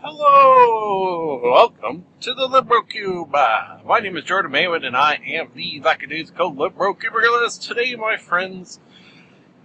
[0.00, 3.34] Hello, welcome to the LibroCube.
[3.34, 7.66] Uh, my name is Jordan Maywood, and I am the lackadaisical LibroCubicularist.
[7.66, 8.78] Today, my friends,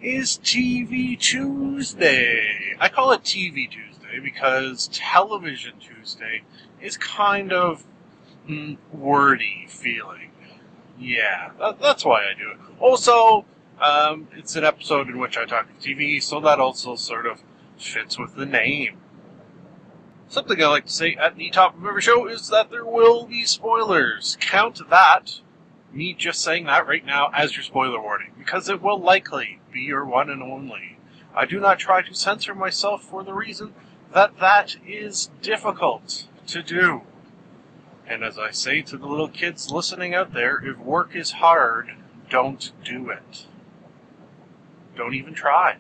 [0.02, 2.76] is TV Tuesday.
[2.80, 6.42] I call it TV Tuesday because Television Tuesday
[6.82, 7.86] is kind of
[8.50, 10.32] mm, wordy feeling.
[10.98, 12.58] Yeah, that, that's why I do it.
[12.80, 13.46] Also,
[13.80, 17.44] um, it's an episode in which I talk TV, so that also sort of
[17.78, 18.98] fits with the name.
[20.34, 23.28] Something I like to say at the top of every show is that there will
[23.28, 24.36] be spoilers.
[24.42, 25.42] Count that,
[25.92, 29.82] me just saying that right now, as your spoiler warning, because it will likely be
[29.82, 30.98] your one and only.
[31.36, 33.76] I do not try to censor myself for the reason
[34.12, 37.02] that that is difficult to do.
[38.08, 41.92] And as I say to the little kids listening out there, if work is hard,
[42.32, 43.46] don't do it.
[44.98, 45.78] Don't even try.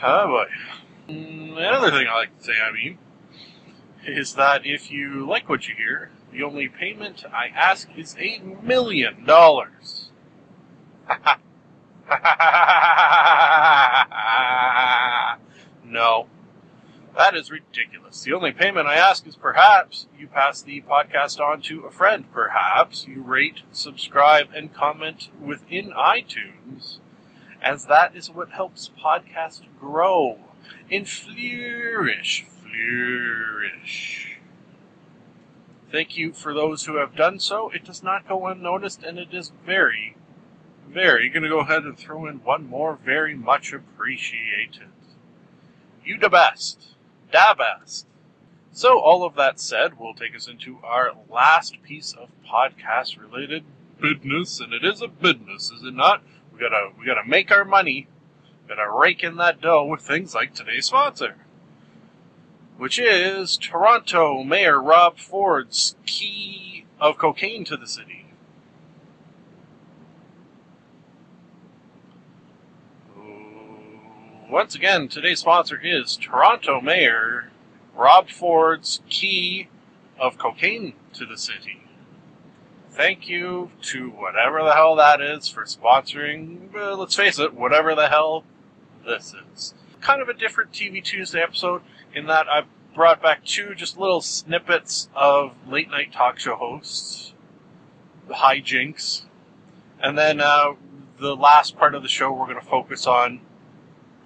[0.00, 0.44] Oh boy.
[1.08, 2.98] Mm, Another thing I like to say, I mean,
[4.06, 8.40] is that if you like what you hear, the only payment I ask is a
[8.62, 10.10] million dollars.
[15.84, 16.26] no,
[17.16, 18.22] that is ridiculous.
[18.22, 22.24] The only payment I ask is perhaps you pass the podcast on to a friend.
[22.32, 26.98] Perhaps you rate, subscribe, and comment within iTunes,
[27.60, 30.38] as that is what helps podcasts grow
[30.90, 34.38] and flourish, flourish.
[35.90, 37.70] Thank you for those who have done so.
[37.70, 40.16] It does not go unnoticed, and it is very,
[40.88, 44.88] very going to go ahead and throw in one more very much appreciated.
[46.04, 46.94] You the best.
[47.30, 48.06] Da best.
[48.72, 53.64] So, all of that said, we'll take us into our last piece of podcast related
[54.00, 56.22] business, and it is a business, is it not?
[56.52, 58.08] We gotta, we gotta make our money,
[58.66, 61.36] gotta rake in that dough with things like today's sponsor,
[62.76, 68.26] which is Toronto Mayor Rob Ford's key of cocaine to the city.
[74.50, 77.50] Once again, today's sponsor is Toronto Mayor
[77.96, 79.68] Rob Ford's key
[80.18, 81.84] of cocaine to the city.
[82.90, 88.08] Thank you to whatever the hell that is for sponsoring, let's face it, whatever the
[88.08, 88.44] hell
[89.06, 89.72] this is.
[90.02, 91.80] Kind of a different TV Tuesday episode
[92.14, 92.62] in that I
[92.94, 97.34] brought back two just little snippets of late night talk show hosts,
[98.28, 99.22] the hijinks,
[100.00, 100.72] and then uh,
[101.18, 103.40] the last part of the show we're going to focus on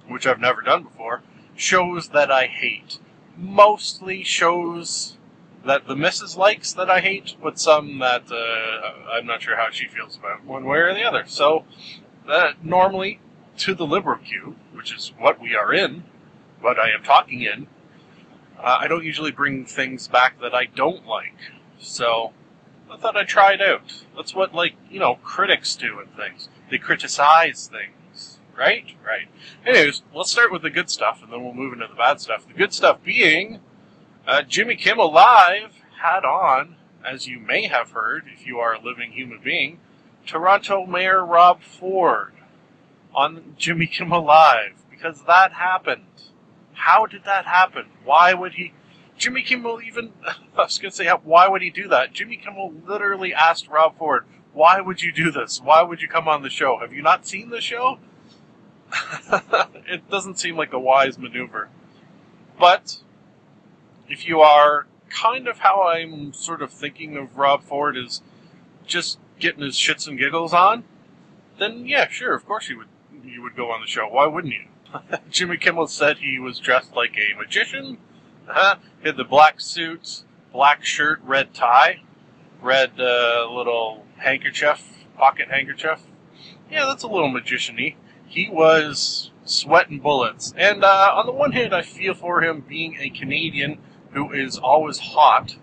[0.08, 1.22] which I've never done before,
[1.54, 2.98] shows that I hate.
[3.36, 5.16] Mostly shows
[5.64, 9.70] that the missus likes that I hate, but some that uh, I'm not sure how
[9.70, 11.24] she feels about one way or the other.
[11.26, 11.64] So,
[12.28, 13.20] uh, normally,
[13.58, 16.04] to the LibroCube, which is what we are in,
[16.60, 17.66] what I am talking in,
[18.59, 21.37] uh, I don't usually bring things back that I don't like.
[21.78, 22.33] So,
[22.91, 24.05] I thought I'd try it out.
[24.17, 26.49] That's what, like, you know, critics do and things.
[26.71, 27.97] They criticize things
[28.56, 28.84] right?
[29.05, 29.28] Right.
[29.65, 32.47] Anyways, let's start with the good stuff, and then we'll move into the bad stuff.
[32.47, 33.61] The good stuff being
[34.27, 38.81] uh, Jimmy Kimmel Live had on, as you may have heard if you are a
[38.81, 39.78] living human being,
[40.27, 42.33] Toronto Mayor Rob Ford
[43.15, 46.03] on Jimmy Kimmel Live because that happened.
[46.76, 47.87] How did that happen?
[48.04, 48.72] Why would he?
[49.18, 52.12] Jimmy Kimmel even, I was going to say, why would he do that?
[52.12, 55.60] Jimmy Kimmel literally asked Rob Ford, why would you do this?
[55.60, 56.78] Why would you come on the show?
[56.78, 57.98] Have you not seen the show?
[59.86, 61.68] it doesn't seem like a wise maneuver.
[62.59, 62.98] But
[64.09, 68.22] if you are kind of how I'm sort of thinking of Rob Ford is
[68.86, 70.84] just getting his shits and giggles on,
[71.59, 72.89] then yeah, sure, of course you would
[73.24, 74.06] you would go on the show.
[74.09, 74.66] Why wouldn't you?
[75.31, 77.98] Jimmy Kimmel said he was dressed like a magician.
[78.48, 78.77] Uh-huh.
[79.01, 80.22] He had the black suit,
[80.53, 82.03] black shirt, red tie,
[82.63, 86.03] red uh, little handkerchief, pocket handkerchief.
[86.71, 87.97] Yeah, that's a little magician-y
[88.27, 90.53] he was sweating bullets.
[90.57, 93.78] And uh, on the one hand, I feel for him being a Canadian
[94.10, 95.57] who is always hot,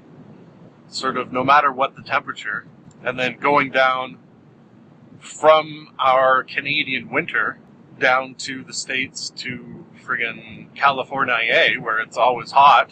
[0.88, 2.66] sort of no matter what the temperature,
[3.04, 4.18] and then going down
[5.20, 7.58] from our Canadian winter
[8.00, 12.92] down to the States to friggin' California, where it's always hot,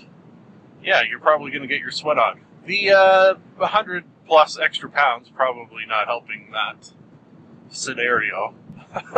[0.83, 2.41] yeah, you're probably going to get your sweat on.
[2.65, 6.93] The uh, 100 plus extra pounds probably not helping that
[7.69, 8.53] scenario.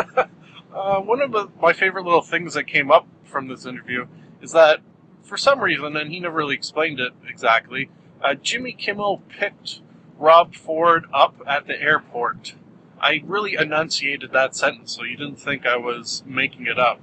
[0.73, 4.07] uh, one of the, my favorite little things that came up from this interview
[4.41, 4.79] is that
[5.23, 7.89] for some reason, and he never really explained it exactly,
[8.21, 9.81] uh, Jimmy Kimmel picked
[10.17, 12.55] Rob Ford up at the airport.
[13.03, 17.01] I really enunciated that sentence, so you didn't think I was making it up.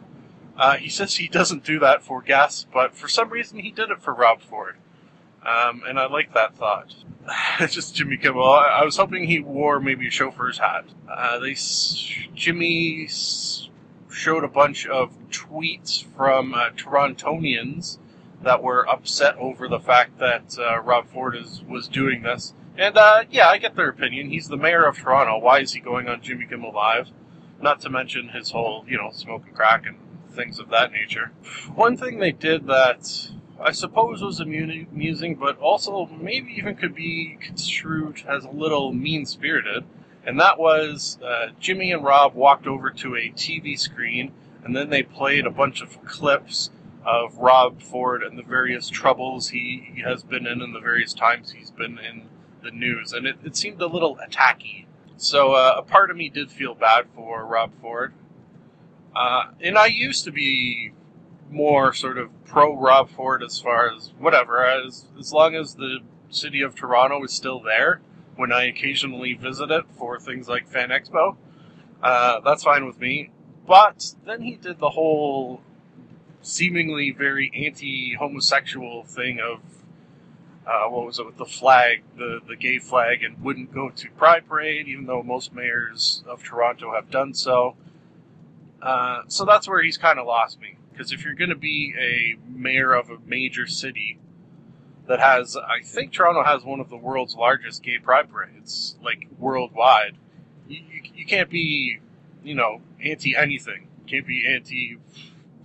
[0.56, 3.91] Uh, he says he doesn't do that for guests, but for some reason he did
[3.91, 4.76] it for Rob Ford.
[5.44, 6.94] Um, and I like that thought.
[7.69, 8.43] Just Jimmy Kimmel.
[8.43, 10.87] I, I, was hoping he wore maybe a chauffeur's hat.
[11.06, 11.55] Uh, they
[12.35, 13.06] Jimmy
[14.11, 17.99] showed a bunch of tweets from uh, Torontonians
[18.43, 22.55] that were upset over the fact that uh, Rob Ford is, was doing this.
[22.76, 24.31] And uh, yeah, I get their opinion.
[24.31, 25.38] He's the mayor of Toronto.
[25.38, 27.08] Why is he going on Jimmy Kimmel Live?
[27.61, 29.99] Not to mention his whole, you know, smoking crack and
[30.31, 31.32] things of that nature.
[31.75, 33.31] One thing they did that
[33.61, 39.26] I suppose was amusing, but also maybe even could be construed as a little mean
[39.26, 39.84] spirited,
[40.25, 44.32] and that was uh, Jimmy and Rob walked over to a TV screen
[44.64, 46.70] and then they played a bunch of clips
[47.05, 51.52] of Rob Ford and the various troubles he has been in and the various times
[51.52, 52.28] he's been in
[52.62, 54.86] the news, and it, it seemed a little attacky.
[55.16, 58.14] So uh, a part of me did feel bad for Rob Ford.
[59.14, 60.92] Uh, and I used to be
[61.50, 65.98] more sort of pro Rob Ford as far as whatever, as as long as the
[66.30, 68.00] city of Toronto is still there
[68.36, 71.36] when I occasionally visit it for things like Fan Expo.
[72.02, 73.30] Uh, that's fine with me.
[73.66, 75.60] But then he did the whole
[76.40, 79.60] seemingly very anti-homosexual thing of
[80.66, 84.10] uh, what was it with the flag, the the gay flag, and wouldn't go to
[84.12, 87.76] Pride Parade, even though most mayors of Toronto have done so.
[88.82, 90.76] Uh, so that's where he's kind of lost me.
[90.92, 94.18] Because if you're going to be a mayor of a major city
[95.06, 99.26] that has, I think Toronto has one of the world's largest gay pride parades, like
[99.38, 100.16] worldwide,
[100.68, 102.00] you, you, you can't be,
[102.44, 103.88] you know, anti anything.
[104.00, 104.98] You can't be anti,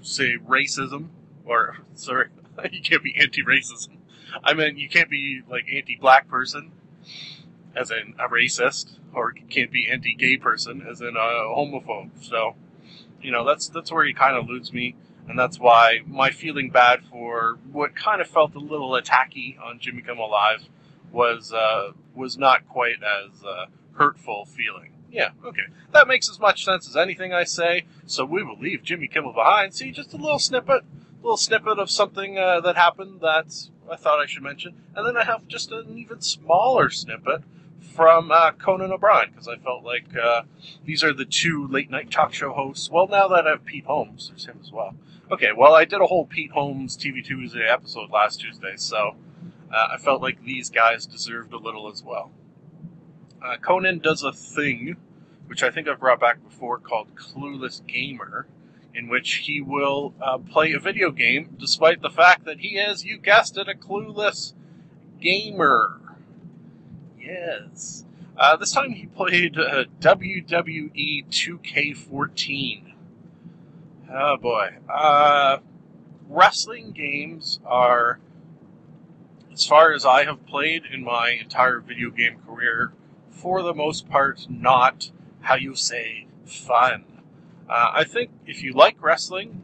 [0.01, 1.09] say, racism,
[1.45, 2.29] or, sorry,
[2.71, 3.97] you can't be anti racism.
[4.43, 6.71] I mean, you can't be, like, anti black person,
[7.75, 12.11] as in a racist, or you can't be anti gay person, as in a homophobe.
[12.21, 12.55] So,
[13.21, 14.95] you know, that's that's where he kind of eludes me,
[15.27, 19.79] and that's why my feeling bad for what kind of felt a little attacky on
[19.79, 20.67] Jimmy Kimmel Live
[21.11, 24.91] was uh, was not quite as uh, hurtful feeling.
[25.11, 27.85] Yeah, okay, that makes as much sense as anything I say.
[28.05, 29.73] So we will leave Jimmy Kimmel behind.
[29.73, 30.83] See, just a little snippet,
[31.21, 35.17] little snippet of something uh, that happened that I thought I should mention, and then
[35.17, 37.43] I have just an even smaller snippet
[37.79, 40.43] from uh, Conan O'Brien because I felt like uh,
[40.85, 42.89] these are the two late night talk show hosts.
[42.89, 44.95] Well, now that I have Pete Holmes, there's him as well.
[45.31, 49.15] Okay, well, I did a whole Pete Holmes TV Tuesday episode last Tuesday, so
[49.73, 52.31] uh, I felt like these guys deserved a little as well.
[53.43, 54.97] Uh, Conan does a thing,
[55.47, 58.47] which I think I've brought back before, called Clueless Gamer,
[58.95, 63.03] in which he will uh, play a video game despite the fact that he is,
[63.03, 64.53] you guessed it, a clueless
[65.19, 65.99] gamer.
[67.19, 68.05] Yes.
[68.37, 72.93] Uh, this time he played uh, WWE 2K14.
[74.11, 74.75] Oh boy.
[74.89, 75.57] Uh,
[76.29, 78.19] wrestling games are,
[79.51, 82.93] as far as I have played in my entire video game career,
[83.29, 87.14] for the most part, not how you say fun.
[87.69, 89.61] Uh, I think if you like wrestling,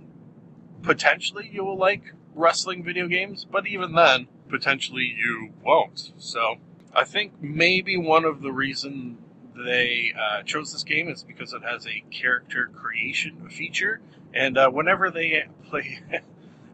[0.81, 6.11] potentially you will like wrestling video games, but even then, potentially you won't.
[6.17, 6.55] So
[6.93, 9.17] I think maybe one of the reason
[9.55, 14.01] they uh, chose this game is because it has a character creation feature,
[14.33, 15.99] and uh, whenever they play,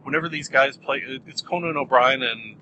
[0.02, 2.56] whenever these guys play, it's Conan O'Brien and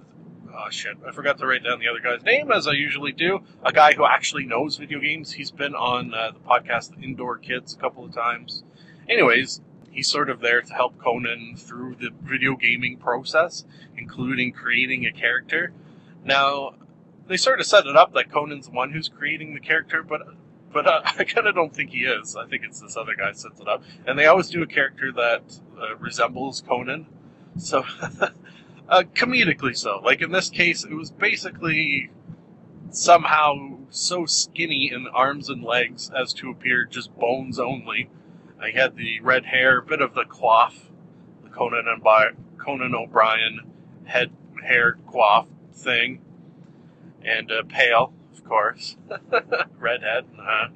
[0.57, 3.41] oh shit, I forgot to write down the other guy's name as I usually do.
[3.63, 5.33] A guy who actually knows video games.
[5.33, 8.65] He's been on uh, the podcast Indoor Kids a couple of times.
[9.09, 9.61] Anyways,
[9.91, 13.65] he's sort of there to help Conan through the video gaming process,
[13.97, 15.73] including creating a character.
[16.25, 16.75] Now,
[17.29, 20.23] they sort of set it up that Conan's the one who's creating the character, but
[20.73, 22.37] but uh, I kind of don't think he is.
[22.37, 25.13] I think it's this other guy sets it up, and they always do a character
[25.13, 27.07] that uh, resembles Conan,
[27.59, 27.85] so
[28.89, 30.01] uh, comedically so.
[30.03, 32.11] Like in this case, it was basically
[32.91, 38.09] somehow so skinny in arms and legs as to appear just bones only.
[38.61, 40.73] I had the red hair, a bit of the coif,
[41.43, 42.03] the Conan and
[42.59, 43.61] Conan O'Brien
[44.05, 44.31] head
[44.65, 46.21] hair coif thing
[47.23, 48.97] and uh, pale, of course,
[49.79, 50.25] redhead.
[50.39, 50.69] Uh-huh.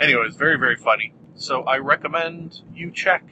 [0.00, 1.12] Anyways, very very funny.
[1.34, 3.24] So I recommend you check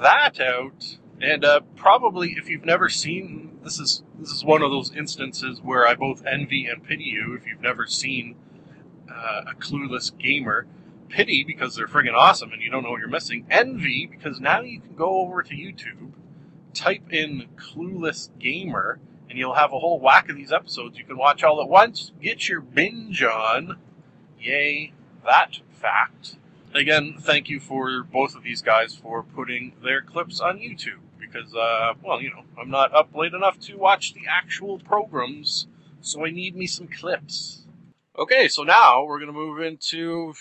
[0.00, 0.98] that out.
[1.20, 5.60] And uh, probably, if you've never seen, this is this is one of those instances
[5.60, 7.34] where I both envy and pity you.
[7.34, 8.34] If you've never seen
[9.10, 10.66] uh, a clueless gamer,
[11.10, 13.46] pity because they're friggin' awesome and you don't know what you're missing.
[13.50, 16.12] Envy because now you can go over to YouTube,
[16.72, 21.18] type in clueless gamer, and you'll have a whole whack of these episodes you can
[21.18, 22.12] watch all at once.
[22.22, 23.76] Get your binge on.
[24.40, 24.94] Yay,
[25.26, 26.36] that fact.
[26.74, 31.54] Again, thank you for both of these guys for putting their clips on YouTube because,
[31.54, 35.66] uh, well, you know, I'm not up late enough to watch the actual programs,
[36.00, 37.64] so I need me some clips.
[38.18, 40.34] Okay, so now we're going to move into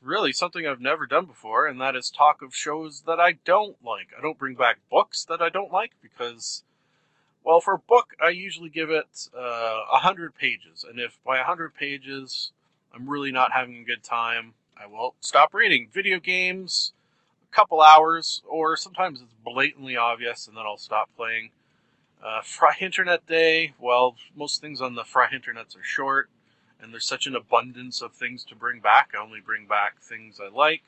[0.00, 3.76] really something I've never done before, and that is talk of shows that I don't
[3.84, 4.08] like.
[4.16, 6.62] I don't bring back books that I don't like because,
[7.42, 11.18] well, for a book, I usually give it uh, a uh, hundred pages, and if
[11.24, 12.52] by a hundred pages
[12.94, 15.88] I'm really not having a good time, I will stop reading.
[15.92, 16.92] Video games,
[17.56, 21.50] couple hours, or sometimes it's blatantly obvious, and then I'll stop playing.
[22.22, 26.28] Uh, Fry Internet Day, well, most things on the Fry Internets are short,
[26.80, 29.12] and there's such an abundance of things to bring back.
[29.14, 30.82] I only bring back things I like.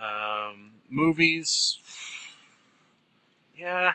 [0.00, 1.78] Um, movies,
[3.56, 3.94] yeah.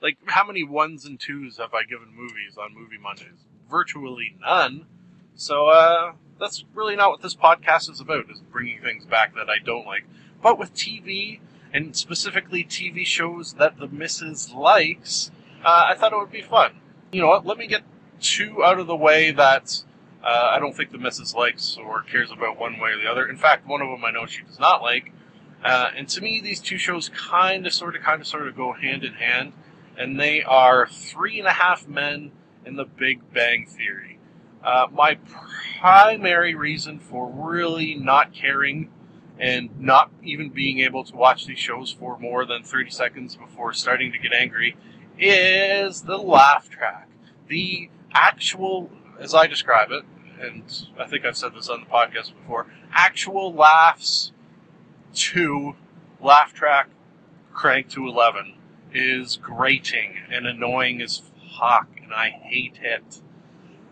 [0.00, 3.44] Like, how many ones and twos have I given movies on Movie Mondays?
[3.68, 4.86] Virtually none.
[5.34, 9.50] So, uh, that's really not what this podcast is about, is bringing things back that
[9.50, 10.04] I don't like.
[10.42, 11.40] But with TV,
[11.72, 15.30] and specifically TV shows that the missus likes,
[15.64, 16.80] uh, I thought it would be fun.
[17.12, 17.46] You know what?
[17.46, 17.82] Let me get
[18.20, 19.82] two out of the way that
[20.22, 23.26] uh, I don't think the missus likes or cares about one way or the other.
[23.26, 25.12] In fact, one of them I know she does not like.
[25.64, 28.56] Uh, and to me, these two shows kind of, sort of, kind of, sort of
[28.56, 29.52] go hand in hand.
[29.96, 32.30] And they are Three and a Half Men
[32.64, 34.18] and The Big Bang Theory.
[34.62, 35.18] Uh, my
[35.80, 38.90] primary reason for really not caring
[39.38, 43.72] and not even being able to watch these shows for more than 30 seconds before
[43.72, 44.76] starting to get angry
[45.18, 47.08] is the laugh track.
[47.48, 50.04] The actual, as I describe it,
[50.40, 50.64] and
[50.98, 54.32] I think I've said this on the podcast before, actual laughs
[55.14, 55.74] to
[56.20, 56.88] laugh track
[57.52, 58.54] crank to 11
[58.92, 61.22] is grating and annoying as
[61.58, 63.20] fuck, and I hate it.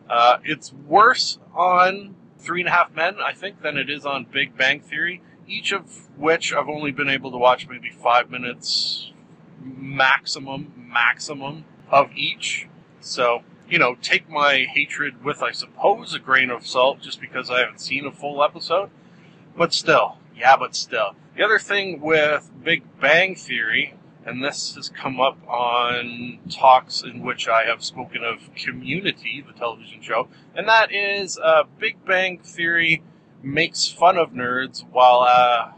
[0.08, 4.26] Uh, it's worse on Three and a Half Men, I think, than it is on
[4.30, 9.12] Big Bang Theory each of which I've only been able to watch maybe five minutes
[9.60, 12.68] maximum, maximum of each.
[13.00, 17.50] So, you know, take my hatred with, I suppose, a grain of salt just because
[17.50, 18.90] I haven't seen a full episode.
[19.56, 21.14] But still, yeah, but still.
[21.36, 27.22] The other thing with Big Bang Theory, and this has come up on talks in
[27.22, 32.38] which I have spoken of Community, the television show, and that is uh, Big Bang
[32.38, 33.02] Theory
[33.42, 35.72] makes fun of nerds while uh,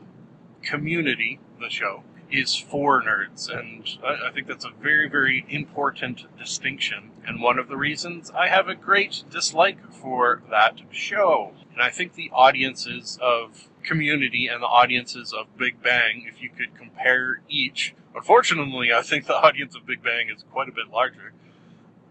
[0.63, 3.49] Community, the show, is for nerds.
[3.49, 7.11] And I, I think that's a very, very important distinction.
[7.27, 11.53] And one of the reasons I have a great dislike for that show.
[11.73, 16.51] And I think the audiences of Community and the audiences of Big Bang, if you
[16.51, 20.91] could compare each, unfortunately, I think the audience of Big Bang is quite a bit
[20.93, 21.33] larger.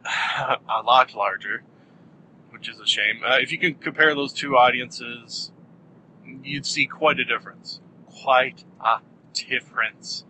[0.06, 1.64] a lot larger
[2.58, 3.22] which is a shame.
[3.24, 5.52] Uh, if you can compare those two audiences,
[6.44, 7.80] you'd see quite a difference.
[8.24, 9.00] Quite a
[9.34, 10.26] difference.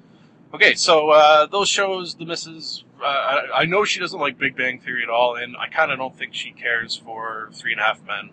[0.53, 4.57] Okay, so uh, those shows, the missus, uh, I, I, know she doesn't like Big
[4.57, 7.81] Bang Theory at all, and I kind of don't think she cares for Three and
[7.81, 8.31] a Half Men,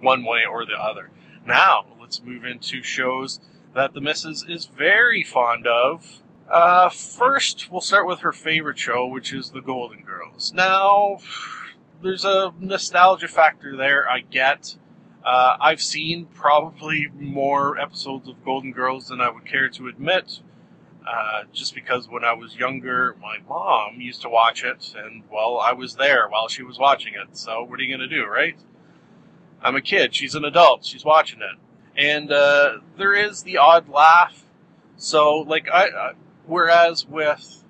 [0.00, 1.10] one way or the other.
[1.46, 3.40] Now, let's move into shows
[3.74, 6.22] that the missus is very fond of.
[6.50, 10.52] Uh, first, we'll start with her favorite show, which is The Golden Girls.
[10.54, 11.18] Now,
[12.02, 14.08] there's a nostalgia factor there.
[14.08, 14.76] I get.
[15.24, 20.40] Uh, I've seen probably more episodes of Golden Girls than I would care to admit.
[21.06, 25.58] Uh, just because when I was younger, my mom used to watch it, and well,
[25.58, 27.36] I was there while she was watching it.
[27.36, 28.58] So what are you going to do, right?
[29.62, 30.14] I'm a kid.
[30.14, 30.84] She's an adult.
[30.84, 31.56] She's watching it,
[31.96, 34.44] and uh, there is the odd laugh.
[34.96, 36.12] So, like, I, I
[36.46, 37.64] whereas with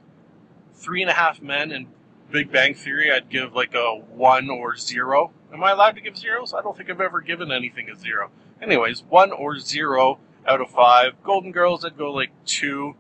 [0.75, 1.87] Three and a Half Men and
[2.31, 5.33] Big Bang Theory, I'd give like a one or zero.
[5.53, 6.53] Am I allowed to give zeros?
[6.53, 8.31] I don't think I've ever given anything a zero.
[8.61, 11.23] Anyways, one or zero out of five.
[11.23, 12.97] Golden Girls, I'd go like two,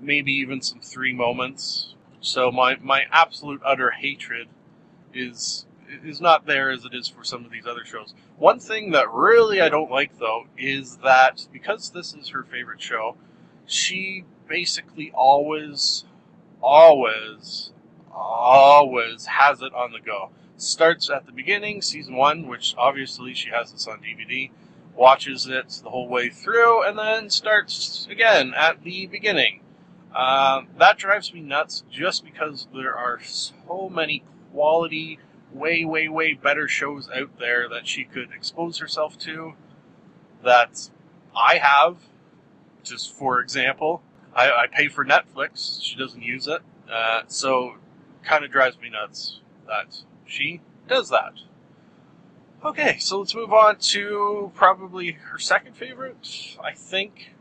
[0.00, 1.94] maybe even some three moments.
[2.20, 4.48] So my, my absolute utter hatred
[5.14, 5.66] is
[6.04, 8.12] is not there as it is for some of these other shows.
[8.36, 12.82] One thing that really I don't like though is that because this is her favorite
[12.82, 13.16] show,
[13.66, 16.04] she basically always,
[16.60, 17.70] always
[18.16, 20.30] always has it on the go.
[20.56, 24.50] Starts at the beginning, season one, which obviously she has this on DVD,
[24.94, 29.60] watches it the whole way through, and then starts again at the beginning.
[30.14, 35.18] Uh, that drives me nuts just because there are so many quality,
[35.52, 39.52] way, way, way better shows out there that she could expose herself to
[40.42, 40.88] that
[41.36, 41.98] I have.
[42.82, 44.00] Just for example,
[44.34, 45.82] I, I pay for Netflix.
[45.82, 46.62] She doesn't use it.
[46.90, 47.74] Uh, so
[48.26, 51.32] kind of drives me nuts that she does that.
[52.64, 57.34] Okay, so let's move on to probably her second favorite, I think.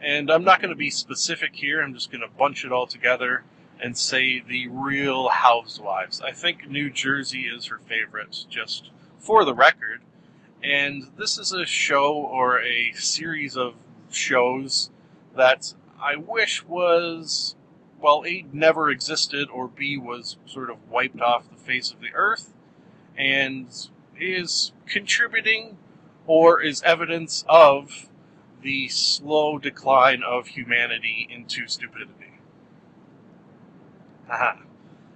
[0.00, 2.86] And I'm not going to be specific here, I'm just going to bunch it all
[2.86, 3.44] together
[3.80, 6.20] and say the real housewives.
[6.20, 10.00] I think New Jersey is her favorite, just for the record.
[10.62, 13.74] And this is a show or a series of
[14.10, 14.90] shows
[15.36, 17.56] that I wish was,
[18.02, 22.12] well, A, never existed, or B, was sort of wiped off the face of the
[22.14, 22.52] earth,
[23.16, 23.68] and
[24.18, 25.76] is contributing
[26.26, 28.08] or is evidence of
[28.62, 32.38] the slow decline of humanity into stupidity.
[34.28, 34.60] Haha.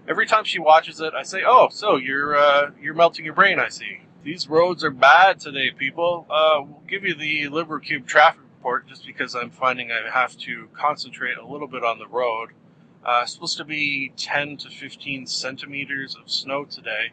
[0.09, 3.59] Every time she watches it, I say, "Oh, so you're uh, you're melting your brain."
[3.59, 4.00] I see.
[4.23, 6.26] These roads are bad today, people.
[6.28, 7.49] Uh, we'll give you the
[7.81, 11.99] Cube traffic report just because I'm finding I have to concentrate a little bit on
[11.99, 12.50] the road.
[13.06, 17.12] Uh, supposed to be 10 to 15 centimeters of snow today.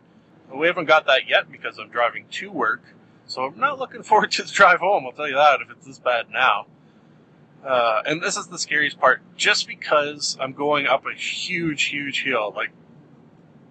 [0.49, 2.81] But we haven't got that yet because I'm driving to work,
[3.27, 5.05] so I'm not looking forward to the drive home.
[5.05, 6.65] I'll tell you that if it's this bad now.
[7.63, 9.21] Uh, and this is the scariest part.
[9.37, 12.71] Just because I'm going up a huge, huge hill, like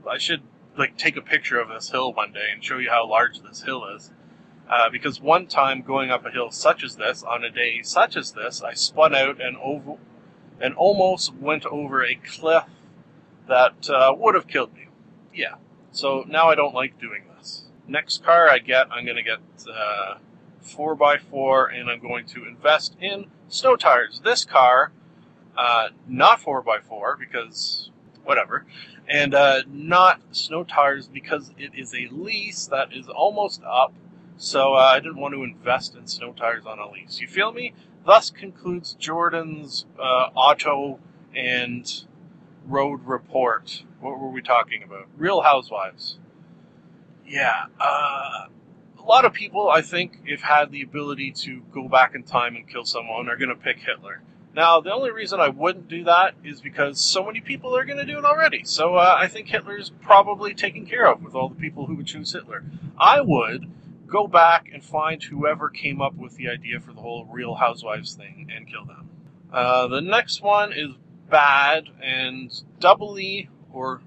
[0.08, 0.42] I should
[0.78, 3.62] like take a picture of this hill one day and show you how large this
[3.62, 4.12] hill is.
[4.70, 8.16] Uh, because one time going up a hill such as this on a day such
[8.16, 9.96] as this, I spun out and over
[10.62, 12.64] and almost went over a cliff
[13.48, 14.86] that uh, would have killed me.
[15.34, 15.56] Yeah.
[15.90, 17.64] So now I don't like doing this.
[17.86, 20.14] Next car I get, I'm going to get uh,
[20.64, 24.20] 4x4 and I'm going to invest in snow tires.
[24.24, 24.92] This car,
[25.58, 27.90] uh, not 4x4 because
[28.24, 28.64] whatever,
[29.08, 33.92] and uh, not snow tires because it is a lease that is almost up.
[34.36, 37.20] So uh, I didn't want to invest in snow tires on a lease.
[37.20, 37.74] You feel me?
[38.04, 40.98] Thus concludes Jordan's uh, auto
[41.34, 42.04] and
[42.66, 43.84] road report.
[44.00, 45.06] What were we talking about?
[45.16, 46.18] Real Housewives.
[47.26, 47.66] Yeah.
[47.80, 48.46] Uh,
[48.98, 52.56] a lot of people, I think, if had the ability to go back in time
[52.56, 54.22] and kill someone, are going to pick Hitler.
[54.54, 57.98] Now, the only reason I wouldn't do that is because so many people are going
[57.98, 58.64] to do it already.
[58.64, 62.06] So uh, I think Hitler's probably taken care of with all the people who would
[62.06, 62.62] choose Hitler.
[62.98, 63.70] I would
[64.12, 68.14] go back and find whoever came up with the idea for the whole Real Housewives
[68.14, 69.08] thing and kill them.
[69.52, 70.90] Uh, the next one is
[71.30, 74.02] bad and doubly or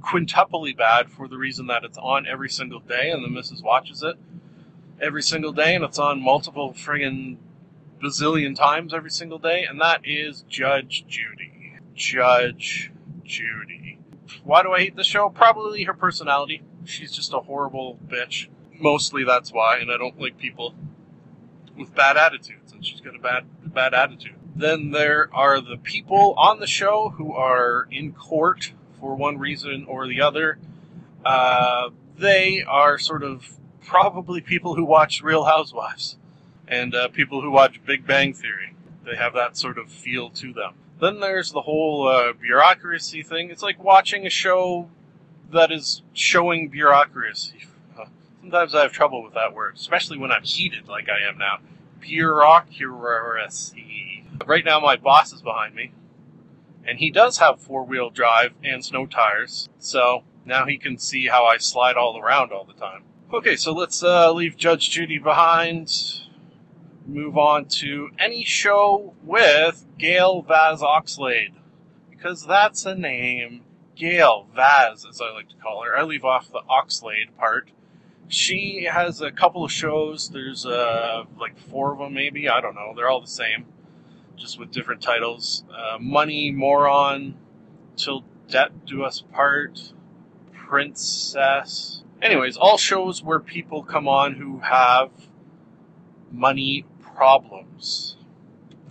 [0.00, 4.02] quintuply bad for the reason that it's on every single day and the missus watches
[4.02, 4.16] it
[5.00, 7.36] every single day and it's on multiple friggin'
[8.02, 11.78] bazillion times every single day, and that is Judge Judy.
[11.94, 12.92] Judge
[13.24, 13.98] Judy.
[14.44, 15.28] Why do I hate this show?
[15.28, 16.62] Probably her personality.
[16.84, 18.48] She's just a horrible bitch.
[18.78, 20.74] Mostly that's why, and I don't like people
[21.76, 24.34] with bad attitudes, and she's got a bad bad attitude.
[24.54, 29.86] Then there are the people on the show who are in court for one reason
[29.88, 30.58] or the other.
[31.24, 36.16] Uh, they are sort of probably people who watch Real Housewives
[36.66, 38.74] and uh, people who watch Big Bang Theory.
[39.04, 40.74] They have that sort of feel to them.
[41.00, 43.50] Then there's the whole uh, bureaucracy thing.
[43.50, 44.90] It's like watching a show
[45.50, 47.64] that is showing bureaucracy.
[48.48, 51.58] Sometimes I have trouble with that word, especially when I'm heated like I am now.
[52.00, 54.24] Bureaucracy.
[54.46, 55.92] Right now, my boss is behind me,
[56.82, 61.26] and he does have four wheel drive and snow tires, so now he can see
[61.26, 63.02] how I slide all around all the time.
[63.34, 65.92] Okay, so let's uh, leave Judge Judy behind
[67.06, 71.52] move on to any show with Gail Vaz Oxlade.
[72.08, 73.64] Because that's a name.
[73.94, 75.94] Gail Vaz, as I like to call her.
[75.94, 77.72] I leave off the Oxlade part.
[78.28, 80.28] She has a couple of shows.
[80.28, 82.48] There's uh, like four of them, maybe.
[82.48, 82.92] I don't know.
[82.94, 83.66] They're all the same,
[84.36, 85.64] just with different titles.
[85.74, 87.36] Uh, Money, Moron,
[87.96, 89.92] Till Debt Do Us Part,
[90.52, 92.02] Princess.
[92.20, 95.10] Anyways, all shows where people come on who have
[96.30, 98.16] money problems.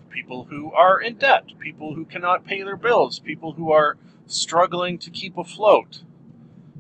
[0.10, 4.98] People who are in debt, people who cannot pay their bills, people who are struggling
[4.98, 6.02] to keep afloat.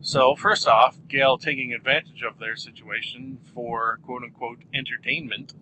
[0.01, 5.53] So, first off, Gail taking advantage of their situation for quote unquote entertainment.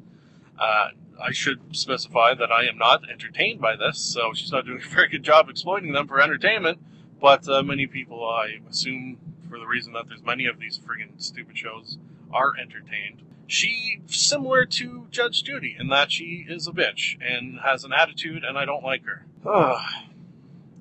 [0.60, 0.90] Uh,
[1.22, 4.88] I should specify that I am not entertained by this, so she's not doing a
[4.88, 6.80] very good job exploiting them for entertainment.
[7.20, 9.18] But uh, many people, I assume,
[9.50, 11.98] for the reason that there's many of these friggin' stupid shows,
[12.32, 13.22] are entertained.
[13.48, 18.44] she similar to Judge Judy in that she is a bitch and has an attitude,
[18.44, 19.26] and I don't like her.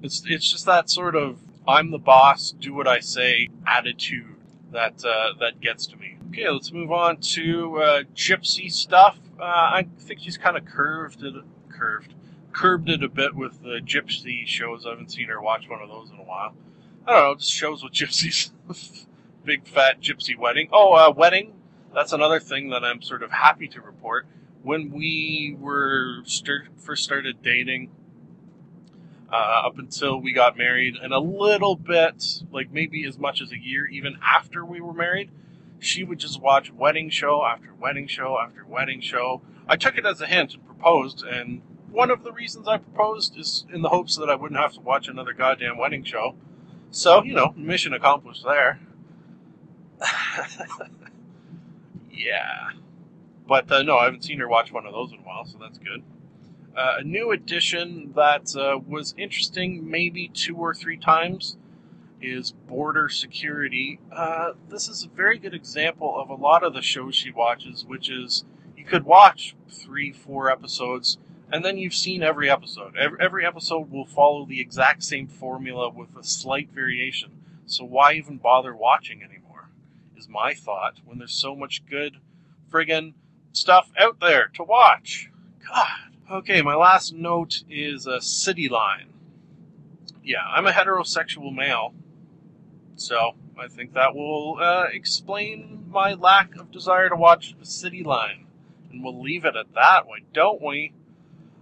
[0.02, 4.36] it's it's just that sort of I'm the boss, do what I say attitude
[4.72, 6.18] that uh, that gets to me.
[6.28, 9.18] Okay, let's move on to uh, gypsy stuff.
[9.38, 11.34] Uh, I think she's kind of curved it,
[11.68, 12.14] curved,
[12.52, 14.84] curbed it a bit with the gypsy shows.
[14.86, 16.54] I haven't seen her watch one of those in a while.
[17.06, 18.50] I don't know, just shows with gypsies.
[19.44, 20.68] Big fat gypsy wedding.
[20.72, 21.54] Oh, uh, wedding
[21.94, 24.26] that's another thing that I'm sort of happy to report.
[24.62, 27.90] When we were start, first started dating,
[29.34, 33.50] uh, up until we got married, and a little bit, like maybe as much as
[33.50, 35.30] a year, even after we were married,
[35.80, 39.42] she would just watch wedding show after wedding show after wedding show.
[39.66, 43.36] I took it as a hint and proposed, and one of the reasons I proposed
[43.36, 46.36] is in the hopes that I wouldn't have to watch another goddamn wedding show.
[46.92, 48.78] So, you know, mission accomplished there.
[52.16, 52.70] Yeah.
[53.46, 55.58] But uh, no, I haven't seen her watch one of those in a while, so
[55.60, 56.02] that's good.
[56.76, 61.56] Uh, a new addition that uh, was interesting maybe two or three times
[62.20, 64.00] is Border Security.
[64.10, 67.84] Uh, this is a very good example of a lot of the shows she watches,
[67.84, 68.44] which is
[68.76, 71.18] you could watch three, four episodes,
[71.52, 72.96] and then you've seen every episode.
[72.96, 77.42] Every, every episode will follow the exact same formula with a slight variation.
[77.66, 79.44] So why even bother watching anymore?
[80.16, 82.16] is my thought when there's so much good
[82.70, 83.14] friggin'
[83.52, 85.30] stuff out there to watch.
[85.66, 86.13] God.
[86.30, 89.10] Okay, my last note is a city line.
[90.22, 91.92] Yeah, I'm a heterosexual male,
[92.96, 98.46] so I think that will uh, explain my lack of desire to watch City Line.
[98.90, 100.94] And we'll leave it at that, why don't we?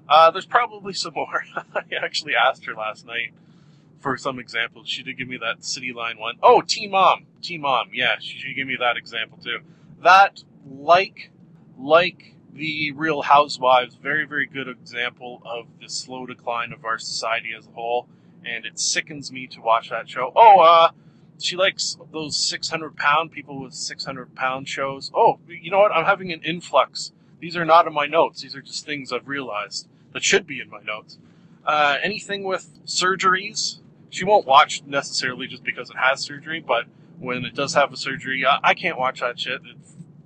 [0.09, 1.45] Uh, there's probably some more.
[1.75, 3.35] I actually asked her last night
[3.99, 4.89] for some examples.
[4.89, 6.37] She did give me that City Line one.
[6.41, 7.27] Oh, Teen Mom.
[7.43, 7.91] Teen Mom.
[7.93, 9.59] Yeah, she should give me that example too.
[10.05, 11.31] That, like,
[11.77, 17.51] like the Real Housewives, very, very good example of the slow decline of our society
[17.57, 18.09] as a whole.
[18.45, 20.33] And it sickens me to watch that show.
[20.35, 20.91] Oh, uh,
[21.39, 25.11] she likes those 600 pound people with 600 pound shows.
[25.15, 25.93] Oh, you know what?
[25.93, 27.13] I'm having an influx.
[27.41, 28.43] These are not in my notes.
[28.43, 31.19] These are just things I've realized that should be in my notes.
[31.65, 33.79] Uh, anything with surgeries,
[34.11, 36.85] she won't watch necessarily just because it has surgery, but
[37.19, 39.61] when it does have a surgery, I, I can't watch that shit.
[39.65, 39.77] It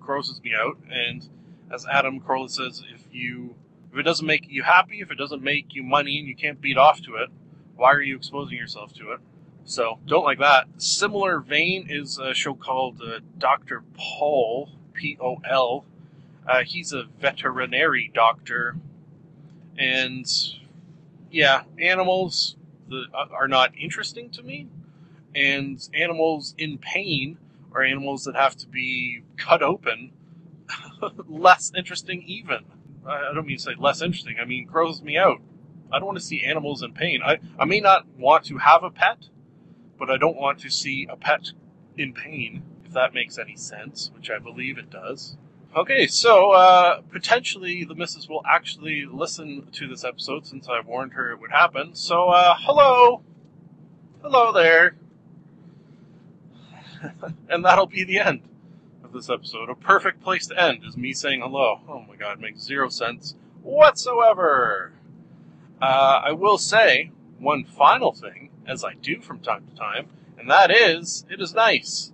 [0.01, 0.79] grosses me out.
[0.91, 1.29] And
[1.73, 3.55] as Adam Carolla says, if you
[3.93, 6.61] if it doesn't make you happy, if it doesn't make you money, and you can't
[6.61, 7.31] beat off to it,
[7.77, 9.21] why are you exposing yourself to it?
[9.65, 10.67] So don't like that.
[10.77, 15.85] Similar vein is a show called uh, Doctor Pol P O L.
[16.47, 18.77] Uh, he's a veterinary doctor,
[19.77, 20.27] and
[21.31, 22.57] yeah, animals
[22.89, 24.69] that uh, are not interesting to me,
[25.35, 27.39] and animals in pain
[27.73, 30.13] are animals that have to be cut open
[31.29, 32.65] less interesting even.
[33.07, 34.37] I don't mean to say less interesting.
[34.41, 35.41] I mean grows me out.
[35.93, 37.21] I don't want to see animals in pain.
[37.25, 39.29] I, I may not want to have a pet,
[39.99, 41.53] but I don't want to see a pet
[41.97, 45.37] in pain, if that makes any sense, which I believe it does.
[45.77, 51.13] Okay, so uh, potentially the missus will actually listen to this episode since I warned
[51.13, 51.95] her it would happen.
[51.95, 53.23] So, uh, hello!
[54.23, 54.97] Hello there!
[57.49, 58.43] and that'll be the end
[59.05, 59.69] of this episode.
[59.69, 61.81] A perfect place to end is me saying hello.
[61.89, 64.93] Oh my god, makes zero sense whatsoever!
[65.81, 70.51] Uh, I will say one final thing, as I do from time to time, and
[70.51, 72.13] that is, it is nice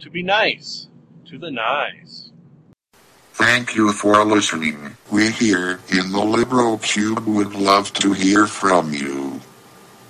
[0.00, 0.88] to be nice
[1.26, 2.30] to the nice.
[3.32, 4.96] Thank you for listening.
[5.12, 9.17] We here in the LibroCube would love to hear from you.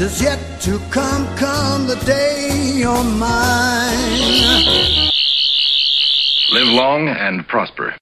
[0.00, 5.10] The best is yet to come, come the day oh you're mine.
[6.52, 7.94] Live long and prosper.